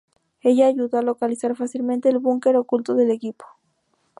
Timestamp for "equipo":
3.11-3.45